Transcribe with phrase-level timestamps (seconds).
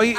[0.00, 0.16] Hoy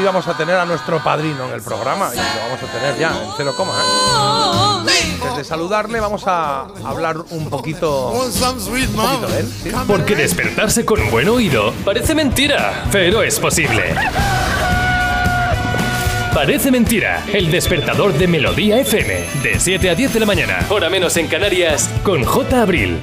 [0.00, 3.08] íbamos a tener a nuestro padrino en el programa y lo vamos a tener ya
[3.08, 3.72] en cero coma.
[3.72, 5.16] ¿eh?
[5.20, 9.48] Antes de saludarle vamos a hablar un poquito, un poquito de él.
[9.88, 13.82] Porque despertarse con un buen oído parece mentira, pero es posible.
[16.32, 20.88] Parece mentira, el despertador de Melodía FM, de 7 a 10 de la mañana, hora
[20.88, 22.62] menos en Canarias, con J.
[22.62, 23.00] Abril.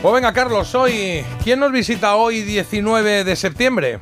[0.00, 4.00] Pues venga, Carlos, hoy, ¿quién nos visita hoy 19 de septiembre?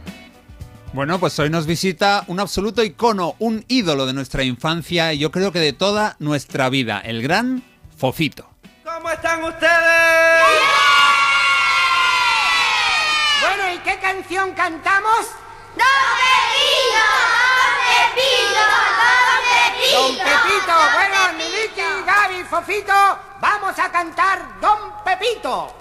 [0.95, 5.31] Bueno, pues hoy nos visita un absoluto icono, un ídolo de nuestra infancia y yo
[5.31, 7.63] creo que de toda nuestra vida, el gran
[7.97, 8.49] Fofito.
[8.85, 9.71] ¿Cómo están ustedes?
[13.43, 15.27] Bueno, ¿y qué canción cantamos?
[15.77, 15.87] ¡Don
[16.25, 17.05] Pepito!
[17.93, 18.75] ¡Don Pepito!
[19.93, 20.75] ¡Don Pepito!
[20.95, 25.75] Bueno, Miliki, Gaby, Fofito, vamos a cantar Don Pepito.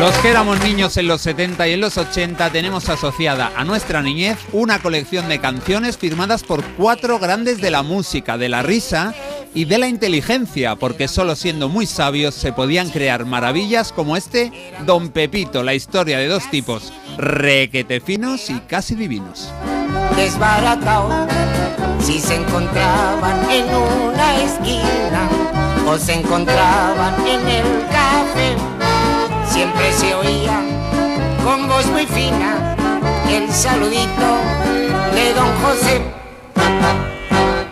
[0.00, 4.00] Los que éramos niños en los 70 y en los 80 tenemos asociada a nuestra
[4.00, 9.12] niñez una colección de canciones firmadas por cuatro grandes de la música, de la risa
[9.52, 14.50] y de la inteligencia, porque solo siendo muy sabios se podían crear maravillas como este
[14.86, 19.52] Don Pepito, la historia de dos tipos requete finos y casi divinos.
[20.16, 21.28] Desbaratado,
[22.00, 25.28] si se encontraban en una esquina
[25.86, 28.79] o se encontraban en el café
[29.60, 30.58] siempre se oía
[31.44, 32.74] con voz muy fina
[33.28, 34.28] el saludito
[35.14, 36.00] de don José.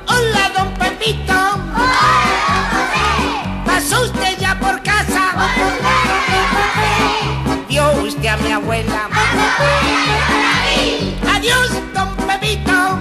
[0.06, 1.32] Hola, don Pepito.
[1.32, 2.04] Hola,
[3.64, 5.32] ¿Pasó usted ya por casa?
[7.70, 9.08] Vio usted a mi abuela.
[11.34, 12.98] Adiós, don Pepito.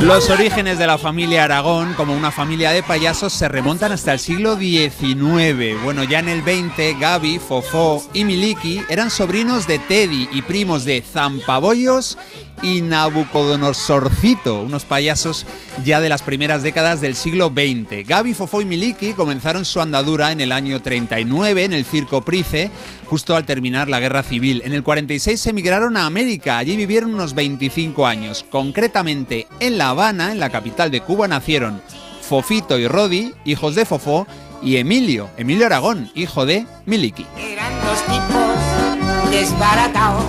[0.00, 4.18] Los orígenes de la familia Aragón, como una familia de payasos, se remontan hasta el
[4.18, 5.82] siglo XIX.
[5.82, 10.84] Bueno, ya en el 20, Gaby, Fofó y Miliki eran sobrinos de Teddy y primos
[10.84, 12.18] de Zampabollos
[12.62, 15.46] y Nabucodonosorcito, unos payasos
[15.84, 18.06] ya de las primeras décadas del siglo XX.
[18.06, 22.70] Gaby, Fofó y Miliki comenzaron su andadura en el año 39 en el Circo Price,
[23.14, 24.60] justo al terminar la Guerra Civil.
[24.64, 28.44] En el 46 emigraron a América, allí vivieron unos 25 años.
[28.50, 31.80] Concretamente en La Habana, en la capital de Cuba, nacieron
[32.22, 34.26] Fofito y Rodi, hijos de Fofó,
[34.62, 37.24] y Emilio, Emilio Aragón, hijo de Miliki.
[37.38, 40.24] Eran dos tipos desbaratados.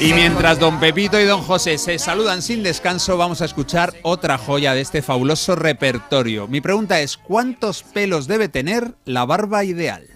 [0.00, 4.38] Y mientras don Pepito y don José se saludan sin descanso, vamos a escuchar otra
[4.38, 6.46] joya de este fabuloso repertorio.
[6.46, 10.06] Mi pregunta es, ¿cuántos pelos debe tener la barba ideal?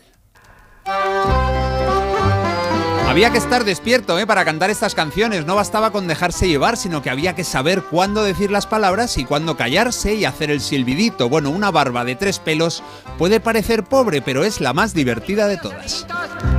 [3.16, 4.27] Había que estar despierto ¿eh?
[4.27, 8.22] para cantar estas canciones, no bastaba con dejarse llevar, sino que había que saber cuándo
[8.22, 11.31] decir las palabras y cuándo callarse y hacer el silbidito.
[11.31, 12.82] Bueno, una barba de tres pelos
[13.16, 16.06] puede parecer pobre, pero es la más divertida de todas.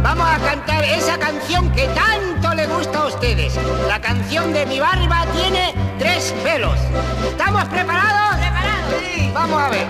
[0.01, 3.53] Vamos a cantar esa canción que tanto le gusta a ustedes.
[3.87, 6.79] La canción de Mi barba tiene tres pelos.
[7.29, 8.35] ¿Estamos preparados?
[8.37, 8.95] ¡Preparados!
[9.13, 9.31] Sí.
[9.31, 9.87] Vamos a ver.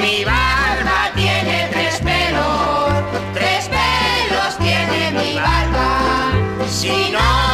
[0.00, 2.81] Mi barba tiene tres pelos.
[4.62, 6.66] Tiene mi barba.
[6.68, 7.51] Si no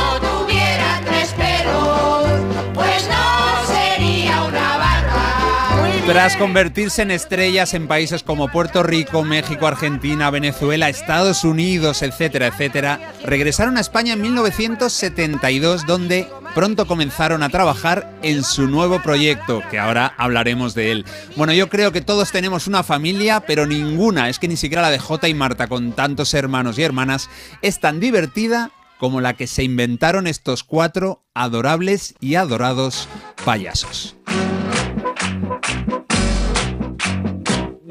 [6.08, 12.46] Tras convertirse en estrellas en países como Puerto Rico, México, Argentina, Venezuela, Estados Unidos, etcétera,
[12.46, 19.62] etcétera, regresaron a España en 1972, donde pronto comenzaron a trabajar en su nuevo proyecto,
[19.70, 21.04] que ahora hablaremos de él.
[21.36, 24.90] Bueno, yo creo que todos tenemos una familia, pero ninguna, es que ni siquiera la
[24.90, 27.28] de Jota y Marta, con tantos hermanos y hermanas,
[27.60, 33.08] es tan divertida como la que se inventaron estos cuatro adorables y adorados
[33.44, 34.17] payasos.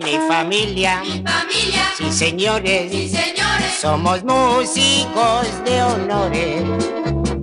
[0.07, 6.63] Mi familia, Mi familia, sí señores, sí señores, somos músicos de honores.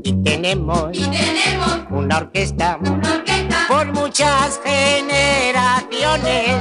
[0.02, 3.23] Y tenemos y tenemos una orquesta una orquesta
[3.84, 6.54] por muchas generaciones.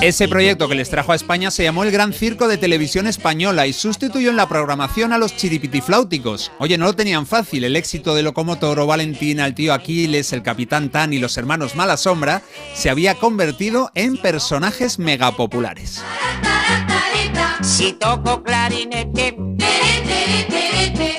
[0.00, 3.66] Ese proyecto que les trajo a España se llamó el Gran Circo de Televisión Española
[3.66, 6.52] y sustituyó en la programación a los chiripitifláuticos.
[6.58, 10.90] Oye, no lo tenían fácil, el éxito de Locomotoro, Valentina, el tío Aquiles, el Capitán
[10.90, 12.42] Tan y los hermanos Mala Sombra
[12.74, 16.00] se había convertido en personajes megapopulares.
[17.60, 19.36] Si toco clarinete,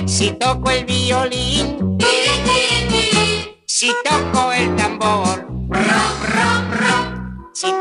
[0.05, 1.97] si toco el violín,
[3.79, 6.98] si toco el tambor, rom, rom, rom,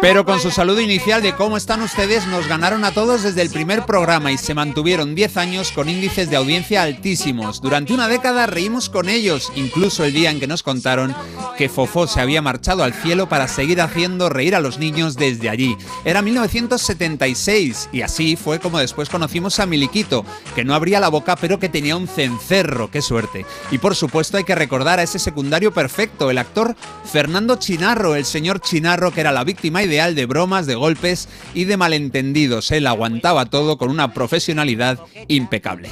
[0.00, 3.50] Pero con su saludo inicial de cómo están ustedes nos ganaron a todos desde el
[3.50, 7.60] primer programa y se mantuvieron 10 años con índices de audiencia altísimos.
[7.60, 11.14] Durante una década reímos con ellos, incluso el día en que nos contaron
[11.56, 15.48] que Fofó se había marchado al cielo para seguir haciendo reír a los niños desde
[15.48, 15.76] allí.
[16.04, 20.24] Era 1976 y así fue como después conocimos a Miliquito,
[20.54, 23.46] que no abría la boca pero que tenía un cencerro, qué suerte.
[23.70, 26.74] Y por supuesto hay que recordar a ese secundario perfecto, el actor
[27.04, 31.64] Fernando Chinarro, el señor Chinarro que era la víctima ideal de bromas, de golpes y
[31.64, 32.70] de malentendidos.
[32.70, 34.98] Él aguantaba todo con una profesionalidad
[35.28, 35.90] impecable.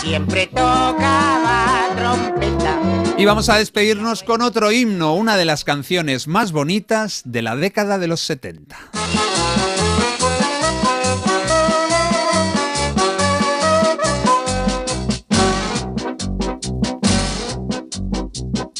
[0.00, 2.80] Siempre tocaba trompeta.
[3.18, 7.56] Y vamos a despedirnos con otro himno, una de las canciones más bonitas de la
[7.56, 8.76] década de los 70.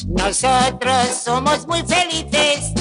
[0.07, 2.73] Nosotros somos muy felices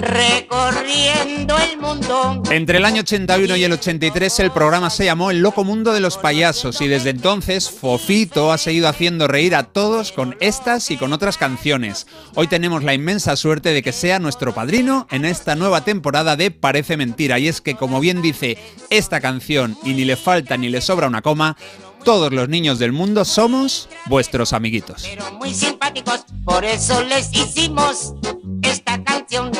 [0.00, 2.42] recorriendo el mundo.
[2.50, 6.00] Entre el año 81 y el 83 el programa se llamó El Loco Mundo de
[6.00, 10.96] los Payasos y desde entonces Fofito ha seguido haciendo reír a todos con estas y
[10.96, 12.06] con otras canciones.
[12.34, 16.50] Hoy tenemos la inmensa suerte de que sea nuestro padrino en esta nueva temporada de
[16.50, 18.56] Parece Mentira y es que como bien dice
[18.90, 21.56] esta canción y ni le falta ni le sobra una coma,
[22.04, 25.02] todos los niños del mundo somos vuestros amiguitos.
[25.02, 28.14] Pero muy simpáticos, por eso les hicimos
[28.62, 29.52] esta canción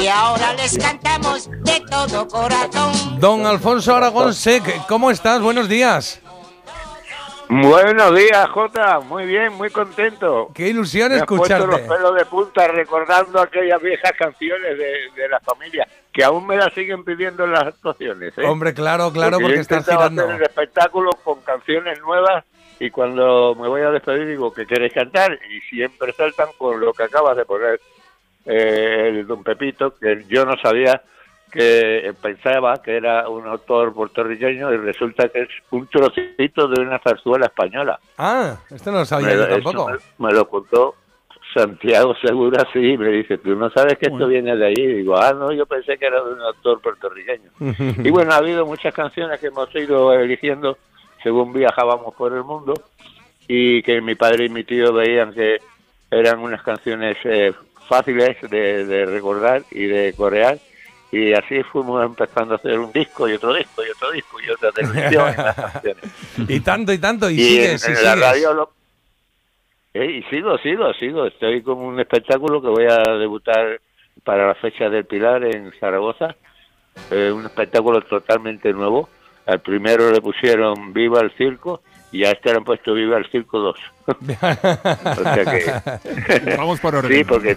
[0.00, 3.20] y ahora les cantamos de todo corazón.
[3.20, 5.40] Don Alfonso Aragón Sec, ¿cómo estás?
[5.40, 6.20] Buenos días.
[7.48, 9.00] Buenos días, Jota.
[9.00, 10.50] Muy bien, muy contento.
[10.54, 11.88] Qué ilusión Me has puesto los escucharte.
[11.88, 16.72] pelos de punta recordando aquellas viejas canciones de, de la familia, que aún me las
[16.74, 18.32] siguen pidiendo en las actuaciones.
[18.38, 18.44] ¿eh?
[18.46, 20.22] Hombre, claro, claro, porque he estás girando.
[20.22, 22.44] hacer el espectáculo con canciones nuevas
[22.78, 26.92] y cuando me voy a despedir digo que queréis cantar y siempre saltan con lo
[26.92, 27.80] que acabas de poner
[28.46, 31.02] eh, el Don Pepito, que yo no sabía
[31.50, 37.00] que pensaba que era un autor puertorriqueño y resulta que es un trocito de una
[37.00, 37.98] zarzuela española.
[38.18, 39.90] Ah, esto no lo sabía Me, yo tampoco.
[40.18, 40.94] me- me lo contó
[41.52, 44.86] Santiago Segura, sí, me dice, tú no sabes que esto viene de allí.
[44.86, 47.50] Digo, ah, no, yo pensé que era de un autor puertorriqueño.
[48.04, 50.78] y bueno, ha habido muchas canciones que hemos ido eligiendo
[51.24, 52.74] según viajábamos por el mundo
[53.48, 55.58] y que mi padre y mi tío veían que
[56.12, 57.52] eran unas canciones eh,
[57.90, 60.58] fáciles de, de recordar y de corear.
[61.12, 64.48] Y así fuimos empezando a hacer un disco y otro disco y otro disco y
[64.50, 65.34] otra televisión.
[66.48, 68.70] Y tanto y tanto, y, Y sigues, en, y en la radio lo-
[69.92, 71.26] Eh, y sigo, sigo, sigo.
[71.26, 73.80] Estoy con un espectáculo que voy a debutar
[74.22, 76.36] para la fecha del Pilar en Zaragoza.
[77.10, 79.08] Eh, un espectáculo totalmente nuevo.
[79.46, 81.82] Al primero le pusieron Viva el Circo
[82.12, 83.76] y a este le han puesto Viva el Circo 2.
[84.06, 86.56] o sea que...
[86.56, 87.12] Vamos por orden.
[87.12, 87.56] sí, porque...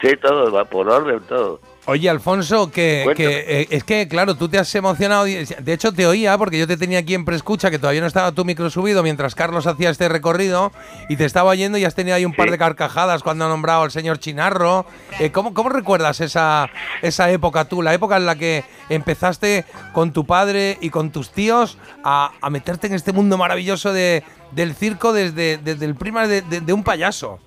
[0.00, 1.60] Sí, todo, va por orden, todo.
[1.86, 3.04] Oye, Alfonso, que,
[3.46, 5.24] eh, es que, claro, tú te has emocionado.
[5.24, 8.32] De hecho, te oía porque yo te tenía aquí en preescucha, que todavía no estaba
[8.32, 10.72] tu micro subido mientras Carlos hacía este recorrido,
[11.10, 13.82] y te estaba oyendo y has tenido ahí un par de carcajadas cuando ha nombrado
[13.82, 14.86] al señor Chinarro.
[15.20, 16.70] Eh, ¿cómo, ¿Cómo recuerdas esa,
[17.02, 21.32] esa época tú, la época en la que empezaste con tu padre y con tus
[21.32, 24.22] tíos a, a meterte en este mundo maravilloso de,
[24.52, 27.40] del circo desde, desde el prima de, de- de un payaso?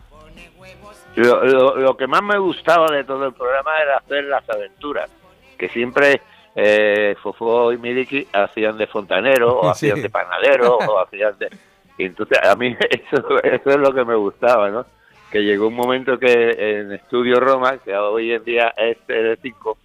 [1.17, 5.09] Lo, lo- lo que más me gustaba de todo el programa era hacer las aventuras,
[5.57, 6.21] que siempre
[6.55, 9.89] eh, Fofó y Miliki hacían de fontanero, o Sí.
[9.89, 11.49] hacían de panadero, o hacían de...
[11.97, 14.85] y entonces a mí eso, eso es lo que me gustaba, ¿no?
[15.31, 19.75] Que llegó un momento que en Estudio Roma, que hoy en día es Tele5,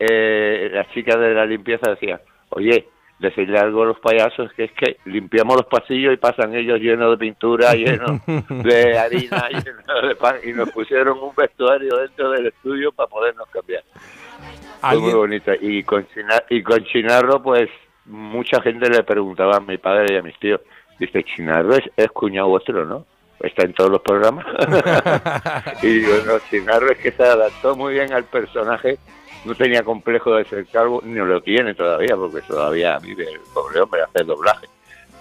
[0.00, 2.20] eh, las chicas de la limpieza decían,
[2.50, 2.88] oye,
[3.22, 7.12] decirle algo a los payasos que es que limpiamos los pasillos y pasan ellos llenos
[7.12, 12.46] de pintura, llenos de harina, llenos de pan, y nos pusieron un vestuario dentro del
[12.48, 13.84] estudio para podernos cambiar.
[13.84, 15.52] Fue muy ¿Alguien- bonito.
[15.60, 17.70] Y con, China- y con Chinarro, pues,
[18.06, 20.60] mucha gente le preguntaba a mi padre y a mis tíos,
[20.98, 23.06] dice, Chinarro es, es cuñado vuestro, ¿no?
[23.40, 24.44] Está en todos los programas.
[25.82, 28.98] y digo, no, Chinarro es que se adaptó muy bien al personaje,
[29.44, 33.80] no tenía complejo de ser calvo, ni lo tiene todavía, porque todavía vive el pobre
[33.80, 34.66] hombre, hace doblaje,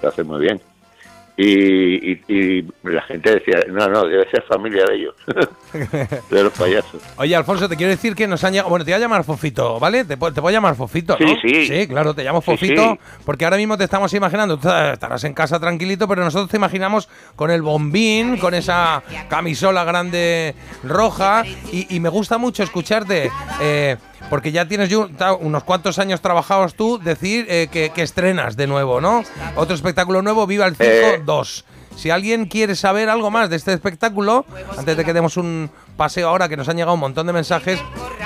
[0.01, 0.61] lo hace muy bien.
[1.37, 5.15] Y, y, y la gente decía, no, no, debe ser familia de ellos,
[6.29, 7.01] de los payasos.
[7.17, 8.69] Oye, Alfonso, te quiero decir que nos han llegado.
[8.69, 10.03] Bueno, te voy a llamar Fofito, ¿vale?
[10.03, 11.27] Te, te puedo llamar Fofito, ¿no?
[11.27, 11.65] Sí, sí.
[11.67, 12.99] Sí, claro, te llamo Sí, Fofito, sí.
[13.25, 14.57] porque ahora mismo te estamos imaginando.
[14.57, 19.83] Tú estarás en casa tranquilito, pero nosotros te imaginamos con el bombín, con esa camisola
[19.85, 21.43] grande roja.
[21.71, 23.95] Y, y me gusta mucho escucharte, eh,
[24.31, 25.09] porque ya tienes yo
[25.41, 29.23] unos cuantos años trabajados tú, decir eh, que, que estrenas de nuevo, ¿no?
[29.57, 31.21] Otro espectáculo nuevo, Viva el Circo Eh.
[31.25, 31.65] 2.
[31.97, 34.45] Si alguien quiere saber algo más de este espectáculo,
[34.77, 37.83] antes de que demos un paseo ahora, que nos han llegado un montón de mensajes,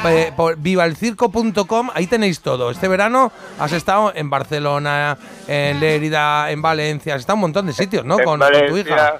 [0.07, 2.69] eh, por vivalcirco.com, ahí tenéis todo.
[2.69, 7.65] Este verano has estado en Barcelona, en Lérida, en Valencia, has estado en un montón
[7.65, 8.19] de sitios, ¿no?
[8.19, 9.15] Con, con tu hija.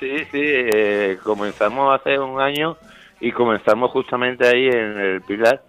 [0.00, 2.78] Sí, sí, eh, comenzamos hace un año
[3.20, 5.62] y comenzamos justamente ahí en el Pilar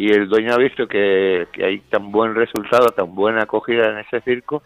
[0.00, 3.98] y el dueño ha visto que, que hay tan buen resultado, tan buena acogida en
[3.98, 4.62] ese circo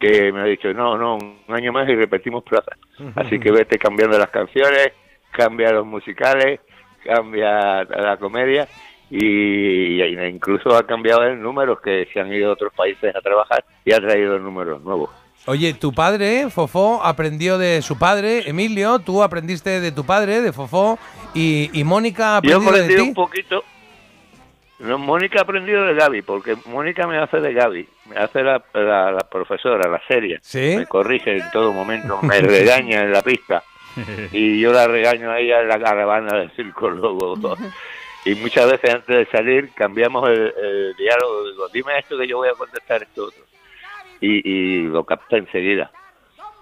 [0.00, 2.72] que me ha dicho, no, no, un año más y repetimos plaza.
[3.14, 4.88] Así que vete cambiando las canciones,
[5.32, 6.60] cambia los musicales,
[7.04, 8.66] cambia la comedia
[9.10, 13.20] y, y incluso ha cambiado el número que se han ido a otros países a
[13.20, 15.10] trabajar y ha traído números nuevos.
[15.46, 20.54] Oye, tu padre, Fofó, aprendió de su padre, Emilio, tú aprendiste de tu padre, de
[20.54, 20.98] Fofó,
[21.34, 23.08] y, y Mónica ha Yo he aprendido de ti.
[23.08, 23.62] un poquito.
[24.80, 28.62] No, Mónica ha aprendido de Gaby, porque Mónica me hace de Gaby, me hace la,
[28.74, 30.38] la, la profesora, la seria.
[30.42, 30.74] ¿Sí?
[30.76, 33.62] Me corrige en todo momento, me regaña en la pista.
[34.32, 37.36] Y yo la regaño a ella en la caravana del circo luego.
[38.24, 41.48] Y muchas veces antes de salir cambiamos el, el diálogo.
[41.48, 43.44] Digo, dime esto que yo voy a contestar esto otro.
[44.20, 45.92] Y, y lo capta enseguida.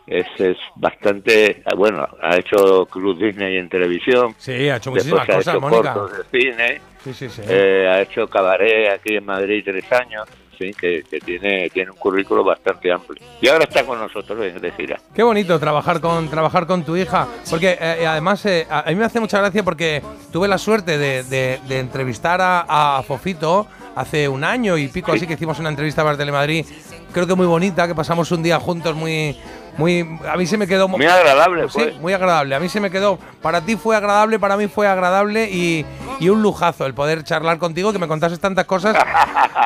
[0.06, 1.62] Es, es bastante.
[1.74, 4.34] Bueno, ha hecho Cruz Disney en televisión.
[4.36, 5.94] Sí, ha hecho muchísimas ha cosas, hecho Mónica.
[5.94, 6.80] cortos de cine.
[7.04, 7.42] Sí, sí, sí.
[7.48, 10.28] Eh, ha hecho cabaret aquí en Madrid tres años.
[10.58, 13.20] Sí, que, que tiene, tiene un currículo bastante amplio.
[13.40, 15.00] Y ahora está con nosotros en de gira.
[15.12, 19.04] Qué bonito trabajar con trabajar con tu hija, porque eh, además eh, a mí me
[19.04, 23.66] hace mucha gracia porque tuve la suerte de, de- de entrevistar a, a Fofito
[23.96, 26.64] hace un año y pico, así que hicimos una entrevista para Telemadrid,
[27.12, 29.36] creo que muy bonita, que pasamos un día juntos muy
[29.78, 31.96] muy a mí se me quedó Muy agradable, Sí, pues.
[31.96, 32.54] muy agradable.
[32.54, 33.18] A mí se me quedó.
[33.40, 35.86] Para ti fue agradable, para mí fue agradable y,
[36.22, 38.96] y un lujazo el poder charlar contigo, que me contases tantas cosas.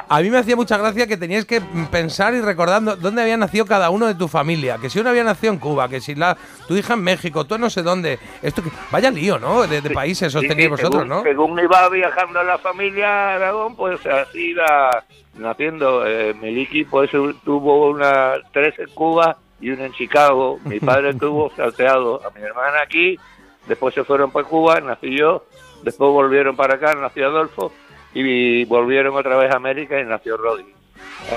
[0.09, 1.61] A mí me hacía mucha gracia que tenías que
[1.91, 4.79] pensar y recordar dó- dónde había nacido cada uno de tu familia.
[4.81, 6.37] Que si uno había nacido en Cuba, que si la,
[6.69, 8.19] tu hija en México, tú no sé dónde.
[8.43, 9.67] Esto que, vaya lío, ¿no?
[9.67, 11.23] De, de países os Sí, tenéis sí, vosotros, según, ¿no?
[11.23, 16.07] Según iba viajando la familia Aragón, pues así iba naciendo.
[16.07, 17.11] Eh, Miliki pues
[17.45, 20.59] tuvo una tres en Cuba y una en Chicago.
[20.65, 23.19] Mi padre tuvo salteado a mi hermana aquí,
[23.67, 25.45] después se fueron para Cuba, nací yo,
[25.87, 27.73] después volvieron para acá, nació Adolfo
[28.13, 30.67] y volvieron otra vez a América y nació Roddy.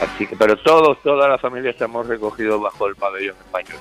[0.02, 3.78] Así que, pero todos, toda la familia estamos recogidos bajo el pabellón español.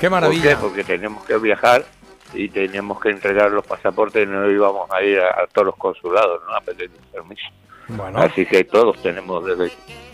[0.00, 0.50] Qué ¿Por maravilla.
[0.50, 0.56] qué?
[0.56, 1.84] Porque teníamos que viajar
[2.32, 5.76] y teníamos que entregar los pasaportes y no íbamos a ir a, a todos los
[5.76, 6.54] consulados, ¿no?
[6.54, 7.46] A pedir permiso.
[7.88, 8.20] Bueno.
[8.20, 9.72] Así que todos tenemos, desde,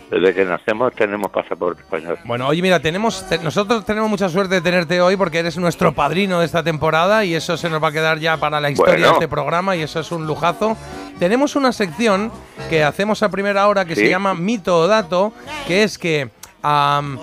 [0.09, 2.17] desde que nacemos, tenemos pasaporte español.
[2.25, 5.93] Bueno, oye, mira, tenemos te- nosotros tenemos mucha suerte de tenerte hoy porque eres nuestro
[5.93, 8.93] padrino de esta temporada y eso se nos va a quedar ya para la historia
[8.95, 9.07] Bueno.
[9.07, 10.75] de este programa y eso es un lujazo.
[11.19, 12.31] Tenemos una sección
[12.69, 15.33] que hacemos a primera hora que se llama Mito o Dato,
[15.67, 16.29] que es que
[16.61, 17.19] am,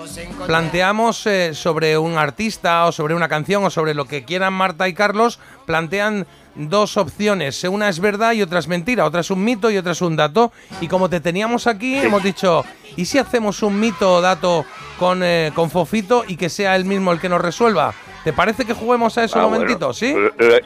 [0.47, 4.89] planteamos eh, sobre un artista o sobre una canción o sobre lo que quieran Marta
[4.89, 9.45] y Carlos, plantean dos opciones, una es verdad y otra es mentira, otra es un
[9.45, 10.53] mito y otra es un dato.
[10.81, 12.65] Y como te teníamos aquí, hemos dicho,
[12.97, 14.65] ¿y si hacemos un mito o dato
[14.99, 17.95] con, eh, con Fofito y que sea él mismo el que nos resuelva?
[18.27, 19.93] ¿Te parece que juguemos a eso Ah, un bueno, momentito?
[19.93, 20.13] ¿Sí?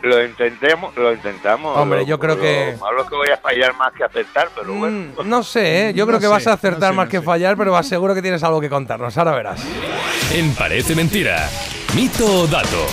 [0.00, 1.76] Lo, intentemos, lo intentamos.
[1.76, 4.48] Hombre, Lo- yo creo lo que- malo es que voy a fallar más que acertar,
[4.54, 5.12] pero bueno.
[5.22, 5.92] Mm, no sé, ¿eh?
[5.92, 7.22] yo creo que vas a acertar no sé, más no que sé.
[7.22, 9.18] fallar, pero seguro que tienes algo que contarnos.
[9.18, 9.60] Ahora verás.
[10.32, 11.50] En Parece Mentira.
[11.94, 12.86] Mito o dato.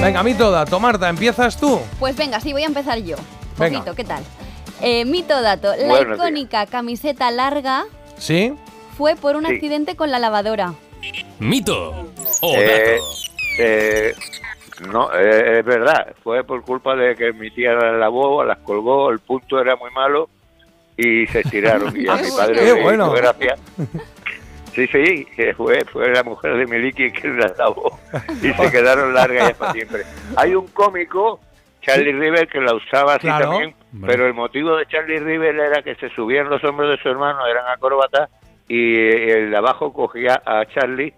[0.00, 0.78] Venga, mito o dato.
[0.78, 1.80] Marta, ¿empiezas tú?
[1.98, 3.16] Pues venga, sí, voy a empezar yo.
[3.58, 3.78] Venga.
[3.80, 4.22] Poquito, ¿qué tal?
[4.80, 5.74] Eh, mito dato.
[5.74, 7.84] La Bueno, icónica camiseta larga
[8.16, 8.54] ¿Sí?
[8.96, 9.54] fue por un Sí.
[9.54, 10.72] accidente con la lavadora.
[11.40, 12.06] Mito
[12.42, 13.23] o Eh, dato.
[13.58, 14.14] Eh,
[14.90, 16.14] no, eh, es verdad.
[16.22, 19.90] Fue por culpa de que mi tía las lavó, las colgó, el punto era muy
[19.92, 20.28] malo
[20.96, 21.94] y se estiraron.
[22.00, 23.06] y a mi padre le bueno.
[23.06, 23.56] hizo gracia.
[24.74, 27.96] Sí, sí, que fue, fue la mujer de Miliki quien las lavó
[28.42, 30.02] y se quedaron largas ya para siempre.
[30.36, 31.38] Hay un cómico,
[31.80, 33.50] Charlie River, que la usaba así Claro.
[33.50, 37.08] también, pero el motivo de Charlie River era que se subían los hombros de su
[37.08, 38.28] hermano, eran acróbatas,
[38.66, 38.96] y
[39.30, 41.14] el de abajo cogía a Charlie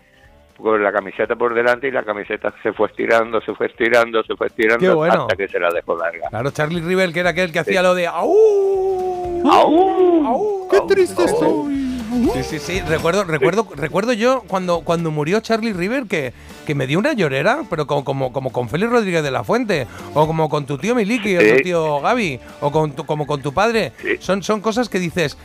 [0.57, 4.35] con la camiseta por delante y la camiseta se fue estirando, se fue estirando, se
[4.37, 5.23] fue estirando Qué bueno.
[5.23, 6.29] hasta que se la dejó larga.
[6.31, 9.43] Claro, Charlie Rivel, que era aquel que hacía lo de ¡Au!
[9.51, 10.27] ¡Au!
[10.27, 10.69] ¡Au!
[10.71, 11.85] ¡Qué triste estoy!
[12.33, 12.81] Sí, sí, sí.
[12.89, 16.33] Recuerdo, recuerdo, recuerdo yo cuando, cuando murió Charlie River que,
[16.67, 19.87] que me dio una llorera, pero como, como, como con Félix Rodríguez de la Fuente,
[20.15, 21.53] o como con tu tío Miliki, o Sí.
[21.57, 23.93] tu tío Gaby, o con tu- como con tu padre.
[24.01, 24.17] Sí.
[24.21, 25.37] Son, son cosas que dices,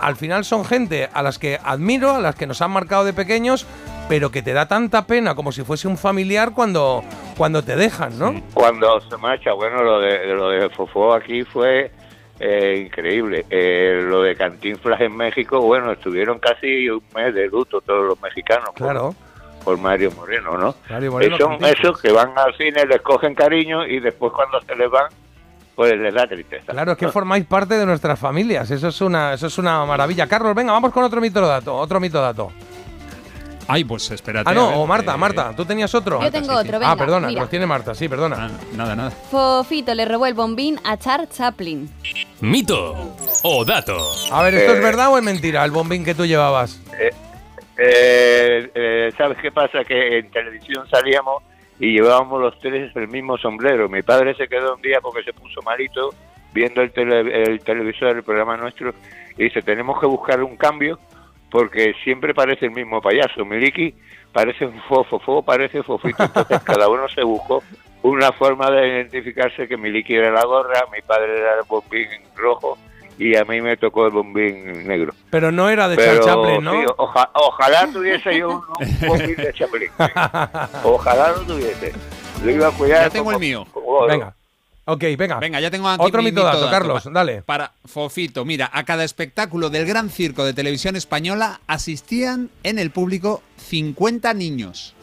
[0.00, 3.14] al final son gente a las que admiro, a las que nos han marcado de
[3.14, 3.66] pequeños,
[4.08, 7.02] pero que te da tanta pena como si fuese un familiar cuando,
[7.36, 8.34] cuando te dejan, ¿no?
[8.54, 11.90] Cuando se marcha, bueno, lo de, lo de Fofó aquí fue
[12.40, 13.44] eh, increíble.
[13.50, 18.20] Eh, lo de Cantinflas en México, bueno, estuvieron casi un mes de luto todos los
[18.22, 18.70] mexicanos.
[18.70, 19.14] por- Claro.
[19.64, 20.74] por Mario Moreno, ¿no?
[20.88, 24.74] Mario Moreno son esos que van al cine, les cogen cariño y después cuando se
[24.74, 25.08] les van,
[25.74, 26.72] pues les da tristeza.
[26.72, 28.70] Claro, es que formáis parte de nuestras familias.
[28.70, 30.26] Eso es una, eso es una maravilla.
[30.26, 31.76] Carlos, venga, vamos con otro mito dato.
[31.76, 32.50] Otro mito dato.
[33.68, 34.48] Ay, pues espérate.
[34.50, 36.22] Ah, no, ver, o Marta, eh, Marta, tú tenías otro.
[36.22, 36.56] Yo tengo sí, sí.
[36.68, 36.90] otro, venga.
[36.92, 37.40] ah, perdona, mira.
[37.42, 38.36] los tiene Marta, sí, perdona.
[38.46, 39.10] Ah, nada, nada.
[39.10, 41.88] Fofito le robó el bombín a Charles Chaplin.
[42.40, 43.96] Mito o dato.
[44.32, 44.82] A ver, ¿esto es Eh.
[44.82, 45.64] verdad o es mentira?
[45.64, 46.80] El bombín que tú llevabas.
[47.76, 49.84] Eh, eh, ¿Sabes qué pasa?
[49.84, 51.42] Que en televisión salíamos
[51.78, 53.88] y llevábamos los tres el mismo sombrero.
[53.88, 56.12] Mi padre se quedó un día porque se puso malito
[56.52, 58.94] viendo el, tele- el televisor, el programa nuestro,
[59.36, 60.98] y dice, tenemos que buscar un cambio
[61.50, 63.44] porque siempre parece el mismo payaso.
[63.44, 63.94] Miliki
[64.32, 66.22] parece fofo, fofo parece fofito.
[66.22, 67.62] Entonces cada uno se buscó
[68.02, 72.78] una forma de identificarse que Miliki era la gorra, mi padre era el bombín rojo
[73.18, 75.12] y a mí me tocó el bombín negro.
[75.30, 76.72] Pero no era de Pero, Chaplin, ¿no?
[76.80, 79.90] sí, oja- ojalá tuviese yo un, un bombín de Chaplin.
[80.84, 81.92] Ojalá lo tuviese.
[82.44, 83.02] Lo iba a cuidar.
[83.04, 83.66] Ya tengo como- el mío.
[83.72, 84.06] como.
[84.06, 84.34] Venga.
[84.90, 85.38] Ok, venga.
[85.38, 87.42] Venga, ya tengo aquí Otro mi mito dato, Carlos, dale.
[87.42, 92.90] Para Fofito, mira, a cada espectáculo del Gran Circo de Televisión Española asistían en el
[92.90, 94.94] público 50 niños.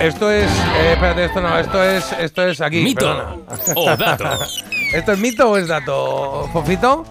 [0.00, 0.50] Esto es.
[0.50, 2.82] eh, espérate, esto no, esto es, esto es aquí.
[2.82, 3.36] Mito perdona.
[3.76, 4.24] o dato.
[4.92, 7.06] ¿Esto es mito o es dato, Fofito?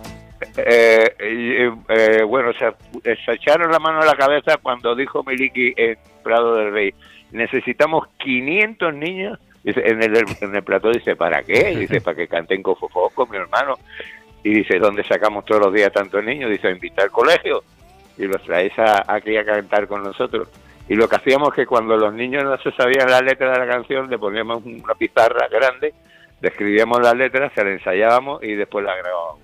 [0.57, 5.73] Eh, eh, eh, bueno, se, se echaron la mano a la cabeza cuando dijo Miliki
[5.77, 6.93] en Prado del Rey,
[7.31, 9.39] necesitamos 500 niños.
[9.67, 11.75] Dice, en, el, en el plató dice, ¿para qué?
[11.75, 13.75] Dice, para que canten con mi hermano.
[14.43, 16.49] Y dice, ¿dónde sacamos todos los días tantos niños?
[16.49, 17.63] Dice, a invitar al colegio.
[18.17, 20.47] Y los traéis a- aquí a cantar con nosotros.
[20.87, 23.59] Y lo que hacíamos es que cuando los niños no se sabían la letra de
[23.59, 25.93] la canción, le poníamos una pizarra grande,
[26.39, 29.41] le escribíamos las letras, se la ensayábamos y después la grabábamos.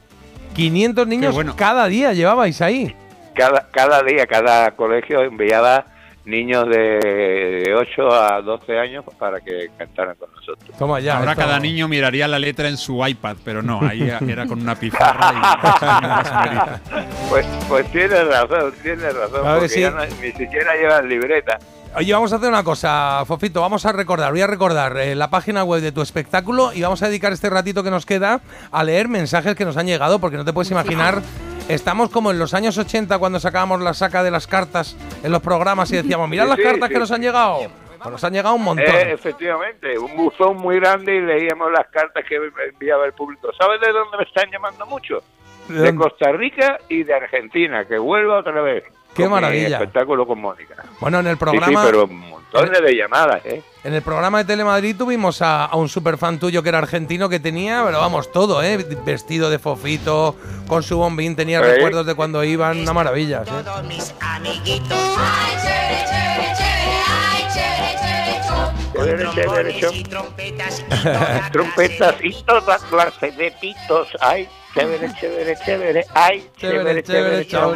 [0.55, 1.53] 500 niños bueno.
[1.57, 2.95] cada día llevabais ahí.
[3.35, 5.85] cada, cada día, cada colegio enviaba
[6.25, 10.77] niños de 8 a 12 años para que cantaran con nosotros.
[10.77, 11.17] Toma ya.
[11.17, 14.61] Ahora esto- cada niño miraría la letra en su iPad, pero no, ahí era con
[14.61, 15.37] una pizarra y
[16.05, 16.81] una señorita.
[17.29, 19.81] Pues, pues tienes razón, tienes razón, Claro porque sí.
[19.81, 21.59] ya no- ni siquiera llevan libreta.
[21.95, 23.61] Oye, vamos a hacer una cosa, Fofito.
[23.61, 27.03] Vamos a recordar, voy a recordar eh, la página web de tu espectáculo y vamos
[27.03, 30.37] a dedicar este ratito que nos queda a leer mensajes que nos han llegado, porque
[30.37, 31.21] no te puedes imaginar.
[31.69, 35.41] Estamos como en los años 80 cuando sacábamos la saca de las cartas en los
[35.41, 36.93] programas y decíamos, mirad Sí, las sí, cartas sí.
[36.93, 37.59] que nos han llegado.
[37.99, 38.85] Pues nos han llegado un montón.
[38.93, 42.35] Eh, efectivamente, un buzón muy grande y leíamos las cartas que
[42.69, 43.49] enviaba el público.
[43.57, 45.23] ¿Sabes de dónde me están llamando mucho?
[45.69, 45.95] ¿De?
[45.95, 48.83] Costa Rica y de Argentina, que vuelva otra vez.
[49.13, 49.77] Qué maravilla.
[49.77, 50.75] espectáculo con Mónica.
[50.99, 53.61] Bueno, en el Sí, programa, sí, pero montones de llamadas, ¿eh?
[53.83, 57.39] en el programa de Telemadrid tuvimos a, a un superfan tuyo que era argentino que
[57.39, 58.77] tenía, pero vamos, todo, ¿eh?
[59.05, 60.35] Vestido de fofito,
[60.67, 61.61] con su bombín, tenía ¿Eh?
[61.75, 63.41] recuerdos de cuando iban, una maravilla.
[63.41, 63.45] ¿eh?
[63.45, 69.91] Todos mis amiguitos Ay, chévere, chévere, chévere, ay, chévere, chévere, chon.
[69.91, 74.07] con trompetas y toda trompetas clase y toda clase de pitos.
[74.21, 76.05] Ay, chévere, chévere, chévere.
[76.13, 77.73] Ay, Chévere, chévere, chévere, chévere, chao.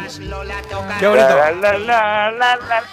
[0.98, 1.28] Qué bonito.
[1.28, 2.84] La, la, la, la, la.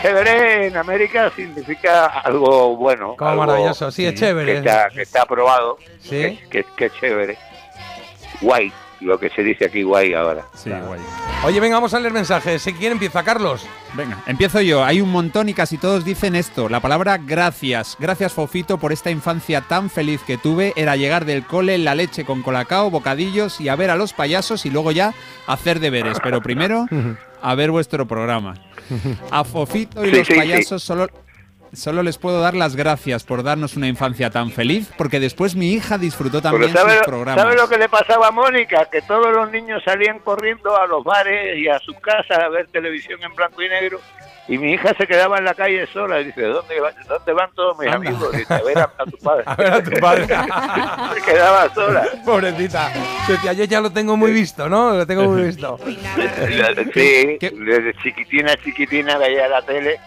[0.00, 3.14] Chévere en América significa algo bueno.
[3.16, 4.52] Como algo maravilloso, sí, es chévere.
[4.52, 5.78] Que está, que está aprobado.
[6.00, 6.40] Sí.
[6.50, 7.38] Que, que, que chévere.
[8.40, 8.72] Guay,
[9.02, 10.46] lo que se dice aquí guay ahora.
[10.54, 11.00] Sí, guay.
[11.44, 12.62] Oye, venga, vamos a leer mensajes.
[12.62, 13.66] Si quién empieza, Carlos.
[13.94, 14.84] Venga, empiezo yo.
[14.84, 16.68] Hay un montón y casi todos dicen esto.
[16.68, 17.96] La palabra gracias.
[17.98, 20.72] Gracias, Fofito, por esta infancia tan feliz que tuve.
[20.76, 24.64] Era llegar del cole, la leche con colacao, bocadillos y a ver a los payasos
[24.66, 25.12] y luego ya
[25.46, 26.18] hacer deberes.
[26.22, 26.86] Pero primero,
[27.42, 28.54] a ver vuestro programa.
[29.30, 30.38] A Fofito y Sí, los sí, sí.
[30.38, 31.08] payasos solo...
[31.74, 35.72] Solo les puedo dar las gracias por darnos una infancia tan feliz, porque después mi
[35.72, 37.42] hija disfrutó también ¿sabe, sus programas.
[37.42, 38.86] ¿sabe lo que le pasaba a Mónica?
[38.92, 42.66] Que todos los niños salían corriendo a los bares y a sus casas a ver
[42.68, 44.00] televisión en blanco y negro.
[44.48, 47.48] Y mi hija se quedaba en la calle sola y dice, ¿dónde, va- dónde van
[47.54, 48.10] todos mis Anda.
[48.10, 48.32] amigos?
[48.36, 49.44] Dice, a ver a, a tu padre.
[49.46, 50.26] A ver a tu padre.
[51.14, 52.02] se quedaba sola.
[52.24, 52.92] Pobrecita.
[53.28, 54.94] Decía, yo ya lo tengo muy visto, ¿no?
[54.94, 55.78] Lo tengo muy visto.
[56.92, 57.52] Sí, ¿Qué?
[57.54, 59.98] desde chiquitina, chiquitina veía la tele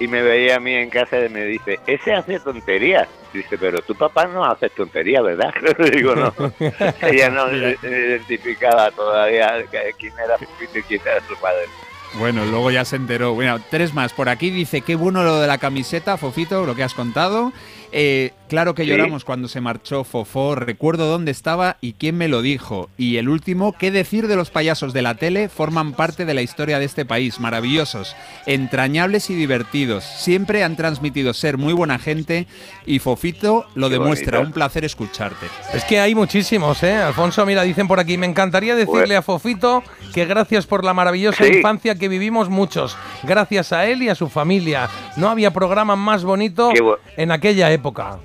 [0.00, 3.06] y me veía a mí en casa y me dice, ese hace tonterías.
[3.32, 5.52] Dice, pero tu papá no hace tonterías, ¿verdad?
[5.92, 6.34] Digo, no.
[7.02, 9.62] Ella no identificaba todavía
[9.98, 10.36] quién era
[10.74, 11.66] y quién era su padre.
[12.14, 13.34] Bueno, luego ya se enteró.
[13.34, 14.12] Bueno, tres más.
[14.14, 17.52] Por aquí dice, qué bueno lo de la camiseta, Fofito, lo que has contado.
[17.92, 18.88] Eh, claro que Sí.
[18.90, 20.54] lloramos cuando se marchó Fofó.
[20.54, 22.88] Recuerdo dónde estaba y quién me lo dijo.
[22.96, 25.48] Y el último, qué decir de los payasos de la tele.
[25.48, 27.40] Forman parte de la historia de este país.
[27.40, 28.14] Maravillosos,
[28.46, 30.04] entrañables y divertidos.
[30.04, 32.46] Siempre han transmitido ser muy buena gente
[32.86, 34.38] y Fofito lo Qué demuestra.
[34.38, 34.48] bonito.
[34.48, 35.46] Un placer escucharte.
[35.74, 36.94] Es que hay muchísimos, ¿eh?
[36.94, 39.82] Alfonso, mira, dicen por aquí, me encantaría decirle Pues- a Fofito
[40.14, 41.54] que gracias por la maravillosa Sí.
[41.56, 44.88] infancia que vivimos muchos, gracias a él y a su familia.
[45.16, 46.70] No había programa más bonito
[47.16, 47.79] en aquella época.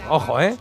[0.09, 0.55] Ojo, ¿eh?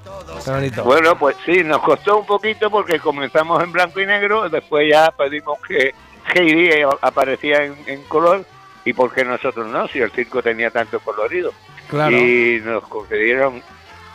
[0.45, 0.85] Qué bonito.
[0.85, 5.11] Bueno, pues sí, nos costó un poquito porque comenzamos en blanco y negro, después ya
[5.11, 5.95] pedimos que
[6.35, 8.45] Heidi aparecía en, en color
[8.85, 11.53] y porque nosotros no, si el circo tenía tanto colorido.
[11.89, 12.17] Claro.
[12.17, 13.63] Y nos concedieron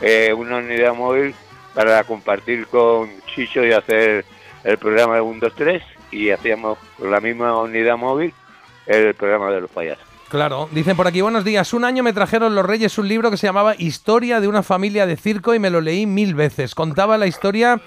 [0.00, 1.34] eh, una unidad móvil
[1.74, 4.24] para compartir con Chicho y hacer
[4.64, 8.34] el programa de 1, 2, 3 y hacíamos con la misma unidad móvil
[8.86, 10.09] el programa de los payasos.
[10.30, 11.72] Claro, dicen por aquí, buenos días.
[11.74, 15.04] Un año me trajeron los Reyes un libro que se llamaba Historia de una familia
[15.04, 16.76] de circo y me lo leí mil veces.
[16.76, 17.80] Contaba la historia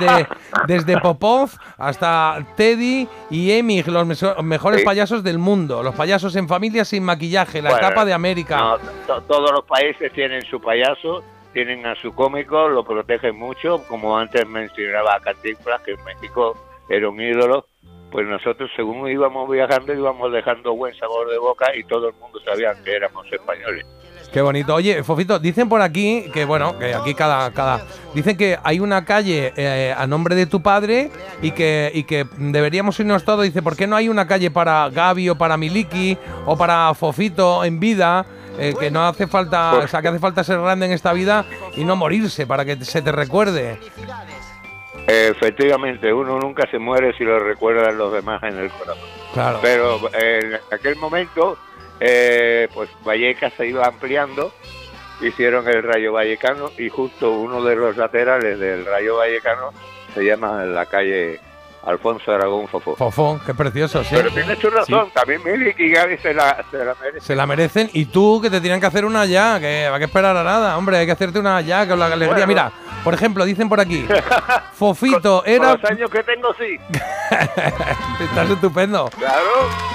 [0.00, 0.26] desde,
[0.66, 4.06] desde Popov hasta Teddy y Emig, los
[4.42, 4.84] mejores Sí.
[4.84, 5.84] payasos del mundo.
[5.84, 8.58] Los payasos en familia sin maquillaje, la Bueno, etapa de América.
[8.58, 13.84] No, to- todos los países tienen su payaso, tienen a su cómico, lo protegen mucho,
[13.86, 17.68] como antes mencionaba a Cantinflas, que en México era un ídolo,
[18.14, 22.38] pues nosotros según íbamos viajando íbamos dejando buen sabor de boca y todo el mundo
[22.44, 23.84] sabía que éramos españoles.
[24.32, 24.72] Qué bonito.
[24.72, 27.50] Oye, Fofito, dicen por aquí que, bueno, que aquí cada.
[27.52, 31.10] cada dicen que hay una calle eh, a nombre de tu padre
[31.42, 33.42] y que, y que deberíamos irnos todos.
[33.42, 37.64] Dice, ¿por qué no hay una calle para Gaby o para Miliki o para Fofito
[37.64, 38.26] en vida?
[38.60, 41.44] Eh, que no hace falta, o sea, que hace falta ser grande en esta vida
[41.76, 43.80] y no morirse para que se te recuerde.
[45.06, 49.08] Efectivamente, uno nunca se muere si lo recuerdan los demás en el corazón.
[49.32, 49.58] Claro.
[49.60, 51.58] Pero en aquel momento,
[52.00, 54.52] eh, pues Vallecas se iba ampliando,
[55.20, 59.72] hicieron el Rayo Vallecano y justo uno de los laterales del Rayo Vallecano
[60.14, 61.40] se llama la calle
[61.86, 62.96] Alfonso Aragón Fofó.
[62.96, 64.10] Fofón, qué precioso, sí.
[64.14, 67.20] Pero tienes tu razón, también Milik y Gaby se la, se la merecen.
[67.20, 70.04] Se la merecen y tú que te tienen que hacer una ya, que va que
[70.06, 72.28] esperar a nada, hombre, hay que hacerte una ya con la alegría.
[72.28, 72.46] Bueno.
[72.46, 74.06] Mira, por ejemplo, dicen por aquí,
[74.72, 75.74] Fofito Con era...
[75.74, 76.78] los años que tengo, sí.
[78.20, 79.10] Estás estupendo.
[79.18, 79.42] Claro.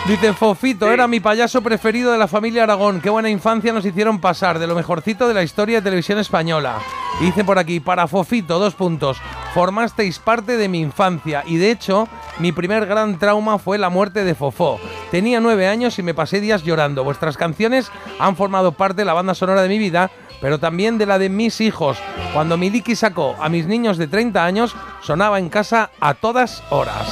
[0.05, 0.93] Dicen Fofito, Sí.
[0.93, 3.01] era mi payaso preferido de la familia Aragón.
[3.01, 6.77] Qué buena infancia nos hicieron pasar, de lo mejorcito de la historia de televisión española.
[7.19, 9.17] Y dicen por aquí, para Fofito, dos puntos.
[9.53, 14.23] Formasteis parte de mi infancia y de hecho, mi primer gran trauma fue la muerte
[14.23, 14.79] de Fofó.
[15.11, 17.03] Tenía nueve años y me pasé días llorando.
[17.03, 21.07] Vuestras canciones han formado parte de la banda sonora de mi vida, pero también de
[21.07, 21.97] la de mis hijos.
[22.33, 27.07] Cuando Miliki sacó a mis niños de 30 años, sonaba en casa a todas horas.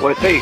[0.00, 0.40] Pues sí,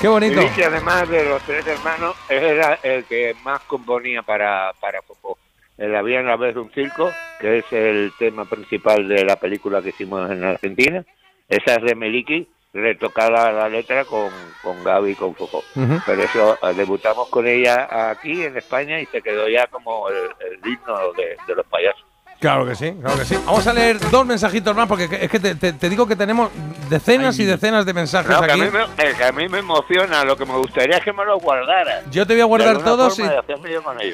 [0.00, 0.40] Qué bonito.
[0.40, 5.38] Miliki, además de los tres hermanos, era el que más componía para, para Fofó.
[5.78, 9.88] El Había una vez un circo, que es el tema principal de la película que
[9.90, 11.04] hicimos en Argentina.
[11.48, 14.30] Esa es de Meliki, retocada la letra con,
[14.62, 15.64] con Gaby y con Fofó.
[15.74, 16.00] Ujú.
[16.04, 20.16] Pero eso, eh, debutamos con ella aquí en España y se quedó ya como el,
[20.40, 22.04] el himno de, de los payasos.
[22.38, 23.36] Claro que sí, claro que sí.
[23.46, 26.50] Vamos a leer dos mensajitos más porque es que te, te- te digo que tenemos
[26.90, 28.60] decenas y decenas de mensajes No, que a, aquí.
[28.62, 31.24] mí me, eh, que a mí me emociona, lo que me gustaría es que me
[31.24, 32.02] lo guardara.
[32.10, 33.22] Yo te voy a guardar todos y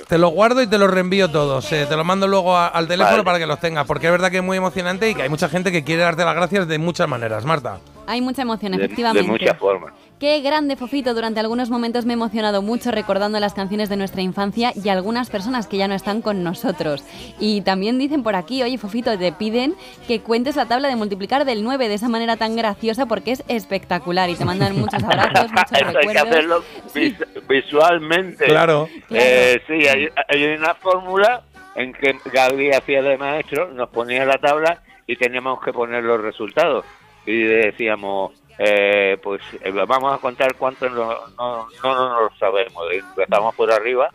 [0.08, 1.70] te los guardo y te los reenvío todos.
[1.72, 3.24] Eh, te los mando luego a- al teléfono Vale.
[3.24, 5.48] para que los tengas porque es verdad que es muy emocionante y que hay mucha
[5.48, 7.78] gente que quiere darte las gracias de muchas maneras, Marta.
[8.06, 9.30] Hay mucha emoción, De, de efectivamente.
[9.30, 9.92] muchas formas.
[10.18, 11.14] Qué grande, Fofito.
[11.14, 15.30] Durante algunos momentos me he emocionado mucho recordando las canciones de nuestra infancia y algunas
[15.30, 17.04] personas que ya no están con nosotros.
[17.40, 19.74] Y también dicen por aquí, oye, Fofito, te piden
[20.06, 23.42] que cuentes la tabla de multiplicar del 9 de esa manera tan graciosa porque es
[23.48, 26.28] espectacular y te mandan muchos abrazos, muchos Eso hay que recuerdos.
[26.28, 27.16] hacerlo Sí.
[27.48, 28.44] visualmente.
[28.44, 28.88] Claro.
[29.10, 31.42] Eh, sí, hay, hay una fórmula
[31.74, 36.20] en que Gaby hacía de maestro, nos ponía la tabla y teníamos que poner los
[36.20, 36.84] resultados.
[37.26, 41.06] Y decíamos, eh, pues eh, vamos a contar cuántos no,
[41.38, 42.84] no, no, no lo sabemos.
[42.92, 44.10] Y Empezamos por arriba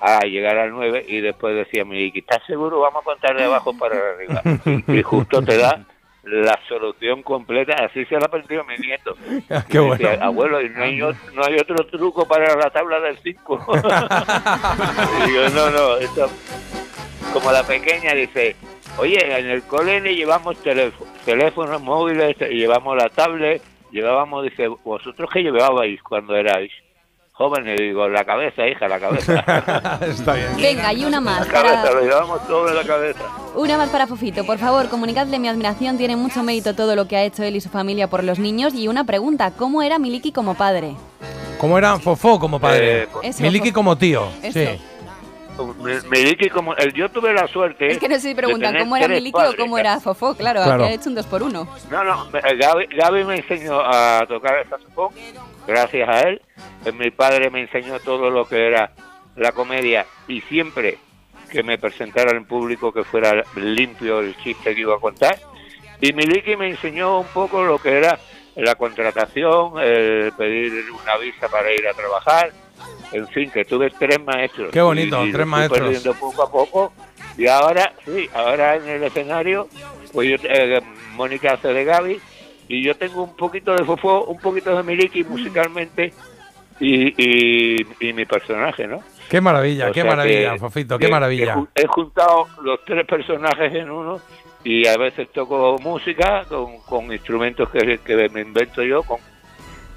[0.00, 2.80] a llegar al 9 y después decíamos, ¿y estás seguro?
[2.80, 4.42] Vamos a contar de abajo para arriba.
[4.88, 5.84] Y justo te da
[6.24, 7.74] la solución completa.
[7.84, 9.14] Así se la aprendió mi nieto.
[9.68, 9.94] Qué Y bueno.
[9.94, 13.66] decía, abuelo, ¿y no hay, ot- no hay otro truco para la tabla del 5?
[15.24, 16.28] y digo, no, no, esto,
[17.32, 18.56] como la pequeña dice,
[18.98, 25.28] oye, en el cole le llevamos teléfo- teléfonos móviles, llevamos la tablet, llevábamos, dice, ¿vosotros
[25.32, 26.70] qué llevabais cuando erais
[27.32, 27.80] jóvenes?
[27.80, 29.98] Y digo, la cabeza, hija, la cabeza.
[30.06, 30.48] Está bien.
[30.56, 31.46] Venga, y una La más.
[31.46, 33.20] cabeza, Para, lo llevamos todo en la cabeza.
[33.54, 34.44] una más para Fofito.
[34.44, 35.96] Por favor, comunicadle mi admiración.
[35.96, 38.74] Tiene mucho mérito todo lo que ha hecho él y su familia por los niños.
[38.74, 40.94] Y una pregunta, ¿cómo era Miliki como padre?
[41.58, 43.02] ¿Cómo era Fofó como padre?
[43.02, 44.24] Eh, pues- Miliki como tío.
[44.42, 44.58] Eso.
[44.58, 44.80] Sí.
[46.38, 47.88] Que como el, yo tuve la suerte.
[47.88, 50.34] Es que no sé si preguntan cómo era Miliki o cómo era Fofó.
[50.34, 50.84] Claro, Claro.
[50.84, 51.68] aquí ha hecho un dos por uno.
[51.90, 55.12] No, no, me- Gaby, Gaby me enseñó a tocar el saxofón,
[55.66, 56.40] gracias a él.
[56.86, 58.92] Eh, Mi padre me enseñó todo lo que era
[59.36, 60.98] la comedia y siempre
[61.50, 65.36] que me presentara en público que fuera limpio el chiste que iba a contar.
[66.00, 68.18] Y Miliki me enseñó un poco lo que era
[68.56, 72.50] la contratación, el pedir una visa para ir a trabajar,
[73.12, 74.70] en fin, que tuve tres maestros.
[74.72, 75.80] Qué bonito, Y- y tres maestros.
[75.80, 76.92] perdiendo poco a poco.
[77.36, 79.68] Y ahora, sí, ahora en el escenario,
[80.12, 80.80] pues yo, eh,
[81.14, 82.20] Mónica hace de Gaby,
[82.68, 86.12] y yo tengo un poquito de Fofó, un poquito de Miliki musicalmente,
[86.78, 89.00] y, y, y mi personaje, ¿no?
[89.28, 91.54] Qué maravilla, O qué maravilla, que- Fofito, que- qué maravilla.
[91.74, 94.20] que He juntado los tres personajes en uno
[94.64, 99.18] y a veces toco música con, con instrumentos que, que me invento yo, con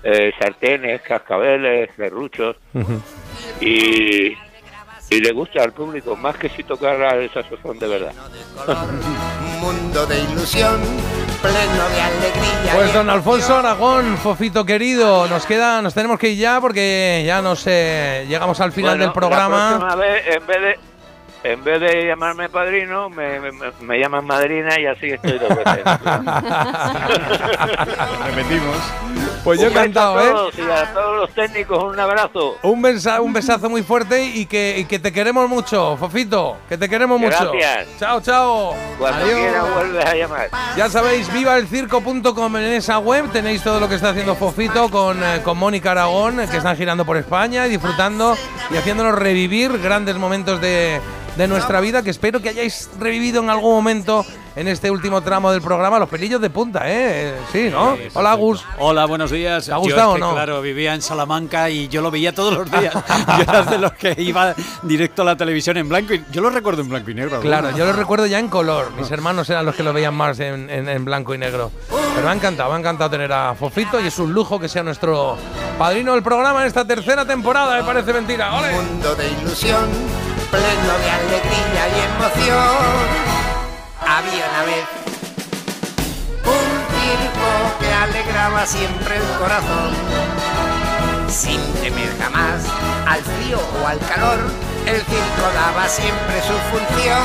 [0.04, 2.58] eh, sartenes, cascabeles, serruchos
[3.62, 4.28] y,
[5.10, 8.14] y le gusta al público más que si tocara el saxofón de verdad.
[9.60, 10.82] Mundo de ilusión,
[11.42, 12.74] pleno de alegría.
[12.76, 13.58] Pues don Alfonso.
[13.58, 18.60] Aragón, Fofito querido, nos queda, nos tenemos que ir ya porque ya no sé, llegamos
[18.60, 19.72] al final Bueno, del programa.
[19.72, 20.80] La próxima vez, en vez de
[21.44, 23.52] en vez de llamarme padrino, me, me,
[23.82, 25.84] me llaman madrina y así estoy dos veces.
[28.26, 28.76] Repetimos.
[29.44, 30.30] Pues yo encantado, ¿eh?
[30.32, 32.58] todos Y a todos los técnicos, un abrazo.
[32.62, 36.78] Un, besa- un besazo muy fuerte y que, y que te queremos mucho, Fofito, que
[36.78, 37.52] te queremos mucho.
[37.52, 37.88] Gracias.
[38.00, 38.74] Chao, chao.
[38.98, 39.38] Cuando Adiós.
[39.40, 40.50] quiera vuelves a llamar.
[40.78, 45.42] Ya sabéis, vivaelcirco.com en esa web tenéis todo lo que está haciendo Fofito con, eh,
[45.44, 48.38] con Mónica Aragón, que están girando por España y disfrutando
[48.72, 51.02] y haciéndonos revivir grandes momentos de,
[51.38, 54.24] de nuestra vida que espero que hayáis revivido en algún momento
[54.56, 55.98] en este último tramo del programa.
[55.98, 57.34] Los pelillos de punta, ¿eh?
[57.52, 57.98] Sí, ¿no?
[58.14, 58.64] Hola, Gus.
[58.78, 59.66] Hola, buenos días.
[59.66, 60.34] ¿Te ha Yo gustado es que, o no?
[60.36, 62.94] Claro, vivía en Salamanca y yo lo veía todos los días.
[63.38, 66.52] yo era de los que iba directo a la televisión en blanco y yo lo
[66.52, 67.40] recuerdo en blanco y negro.
[67.42, 68.92] Claro, yo lo recuerdo ya en color.
[68.96, 71.72] Mis hermanos eran los que lo veían más en, en- en blanco y negro.
[71.90, 74.70] Pero me ha encantado, me ha encantado tener a Fofito y es un lujo que
[74.70, 75.36] sea nuestro
[75.80, 78.54] padrino del programa en esta tercera temporada, me parece mentira.
[78.54, 78.72] ¡Ole!
[78.72, 79.90] Mundo de ilusión,
[80.54, 82.94] pleno de alegría y emoción.
[84.06, 84.86] Había una vez
[86.46, 89.92] un circo que alegraba siempre el corazón.
[91.28, 92.62] Sin temer jamás
[93.08, 94.40] al frío o al calor,
[94.86, 97.24] el circo daba siempre su función.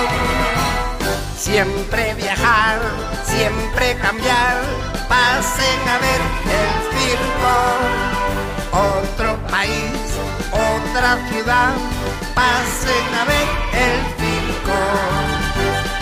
[1.36, 2.78] Siempre viajar,
[3.26, 4.56] siempre cambiar,
[5.06, 6.20] pasen a ver
[6.60, 7.54] el circo.
[8.72, 9.92] Otro país,
[10.52, 11.72] otra ciudad,
[12.38, 13.48] pasen a ver
[13.84, 14.78] el circo.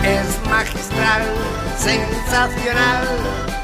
[0.03, 1.23] Es magistral,
[1.77, 3.05] sensacional,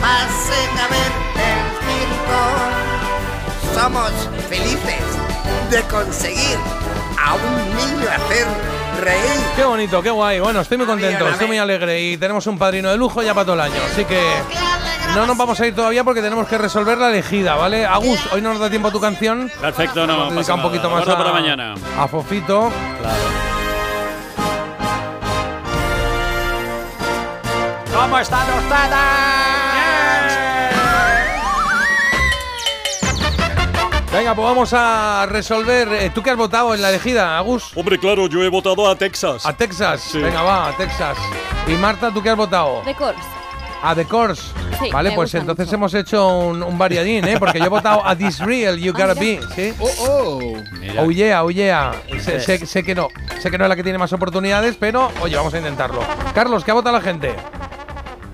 [0.02, 1.12] pasen a ver
[1.52, 2.42] el circo.
[3.76, 4.12] Somos
[4.50, 5.06] felices
[5.70, 6.58] de conseguir
[7.24, 8.48] a un niño hacer
[9.02, 9.42] reír.
[9.56, 10.40] Qué bonito, qué guay.
[10.40, 13.46] Bueno, estoy muy contento, estoy muy alegre y tenemos un padrino de lujo ya para
[13.46, 13.80] todo el año.
[13.92, 14.20] Así que
[15.16, 17.86] no nos vamos a ir todavía porque tenemos que resolver la elegida, ¿vale?
[17.86, 19.52] Agus, hoy no nos da tiempo a tu canción.
[19.62, 21.00] Perfecto, no, Vamos a un poquito nada.
[21.00, 21.76] más a, para mañana.
[22.00, 22.72] a Fofito.
[27.94, 28.48] ¿Cómo están
[34.12, 35.88] Venga, pues vamos a resolver.
[35.94, 37.72] eh, ¿Tú qué has votado en la elegida, Agus?
[37.76, 39.44] Hombre, claro, yo he votado a Texas.
[39.46, 40.12] A Texas.
[40.14, 41.18] Venga, va, a Texas.
[41.68, 42.82] Y Marta, ¿tú qué has votado?
[42.86, 43.18] The Course.
[43.84, 44.42] A The Course.
[44.82, 45.76] Sí, vale, pues entonces mucho.
[45.76, 47.36] hemos hecho un, un variadín, ¿eh?
[47.38, 49.48] Porque yo he votado a This Real, You Gotta Ah, Be, mira.
[49.56, 49.74] ¿sí?
[49.80, 50.54] Oh, oh.
[51.06, 51.92] Oh yeah, oh yeah.
[52.20, 55.12] Sé, sé- sé que no, sé que no es la que tiene más oportunidades, pero
[55.22, 56.02] oye, vamos a intentarlo.
[56.34, 57.36] Carlos, ¿qué ha votado la gente?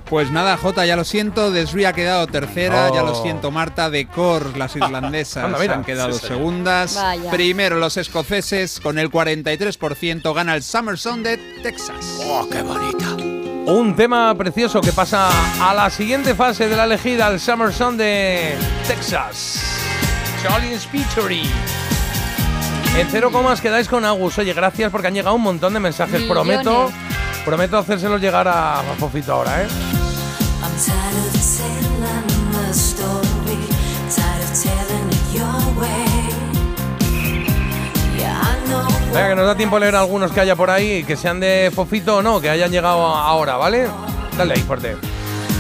[0.10, 2.96] Pues nada, Jota, ya lo siento, Desri ha quedado tercera, Oh.
[2.96, 5.76] ya lo siento, Marta, de Cor, las irlandesas Anda, mira.
[5.76, 6.96] han quedado Sí, segundas.
[6.96, 7.30] Vaya.
[7.30, 12.20] Primero los escoceses, con el 43% gana el Summer Song de Texas.
[12.26, 13.16] ¡Oh, qué bonita!
[13.70, 15.30] Un tema precioso que pasa
[15.62, 19.62] a la siguiente fase de la elegida, el Summer Sun de Texas.
[20.42, 21.44] Charlie Spittery.
[22.98, 24.40] En cero comas quedáis con Agus.
[24.40, 26.22] Oye, gracias porque han llegado un montón de mensajes.
[26.22, 26.64] Millones.
[26.64, 26.92] Prometo,
[27.46, 29.68] prometo hacérselos llegar a, a Fofito ahora, ¿eh?
[39.13, 41.72] Venga, que nos da tiempo a leer algunos que haya por ahí, que sean de
[41.74, 43.88] Fofito o no, que hayan llegado ahora, ¿vale?
[44.38, 44.95] Dale ahí, fuerte.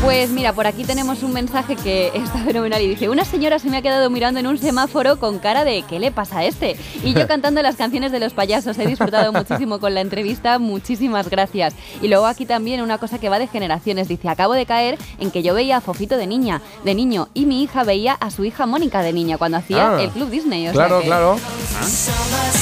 [0.03, 3.69] Pues mira, por aquí tenemos un mensaje que está fenomenal y dice, una señora se
[3.69, 6.77] me ha quedado mirando en un semáforo con cara de ¿qué le pasa a este?
[7.03, 11.29] Y yo cantando las canciones de los payasos, he disfrutado muchísimo con la entrevista, muchísimas
[11.29, 11.73] gracias.
[12.01, 15.31] Y luego aquí también una cosa que va de generaciones, dice, acabo de caer en
[15.31, 18.45] que yo veía a Fofito de niña, de niño, y mi hija veía a su
[18.45, 20.01] hija Mónica de niña cuando hacía Ah.
[20.01, 20.67] el Club Disney.
[20.67, 21.37] o sea Claro, que- claro.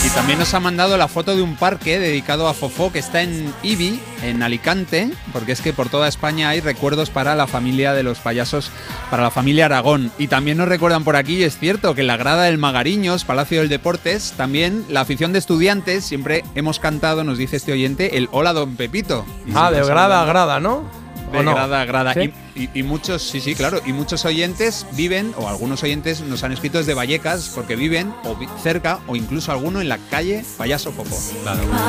[0.06, 3.22] Y también nos ha mandado la foto de un parque dedicado a Fofó que está
[3.22, 7.94] en Ibi, en Alicante, porque es que por toda España hay recuerdos para la familia
[7.94, 8.72] de los payasos,
[9.10, 10.12] para la familia Aragón.
[10.18, 13.60] Y también nos recuerdan por aquí, es cierto, que en la grada del Magariños, Palacio
[13.60, 18.30] del Deportes, también la afición de estudiantes, siempre hemos cantado, nos dice este oyente, el
[18.32, 19.26] Hola Don Pepito.
[19.54, 21.07] Ah, de grada a grada, ¿no?
[21.30, 21.54] ¿O De no?
[21.54, 22.14] grada a grada.
[22.14, 22.32] ¿Sí?
[22.56, 23.80] Y, y- y muchos, sí, sí, claro.
[23.86, 28.36] Y muchos oyentes viven, o algunos oyentes nos han escrito desde Vallecas, porque viven o
[28.36, 31.16] vi- cerca, o incluso alguno en la calle Payaso Popo.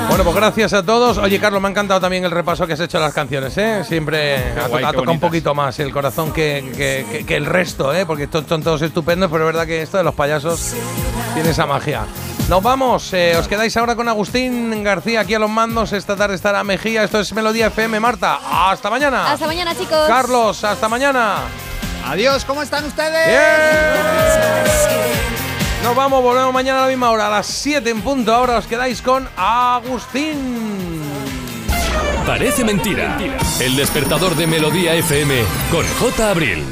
[0.08, 1.18] Bueno, pues gracias a todos.
[1.18, 3.82] Oye, Carlos, me ha encantado también el repaso que has hecho a las canciones, ¿eh?
[3.86, 7.94] Siempre ha, guay, tocado un poquito más el corazón que, que- que- que el resto,
[7.94, 8.04] ¿eh?
[8.06, 10.74] Porque estos son todos estupendos, pero es verdad que esto de los payasos
[11.34, 12.04] tiene esa magia.
[12.48, 15.92] Nos vamos, eh, os quedáis ahora con Agustín García aquí a los mandos.
[15.92, 17.04] Esta tarde estará Mejía.
[17.04, 18.40] Esto es Melodía FM, Marta.
[18.42, 19.30] Hasta mañana.
[19.30, 20.08] Hasta mañana, chicos.
[20.08, 21.40] Carlos, hasta mañana.
[22.06, 23.38] Adiós, ¿cómo están ustedes?
[25.82, 28.34] Nos vamos, volvemos mañana a la misma hora, a las 7 en punto.
[28.34, 31.02] Ahora os quedáis con Agustín.
[32.26, 33.18] Parece mentira.
[33.60, 36.30] El despertador de Melodía FM con J.
[36.30, 36.64] Abril.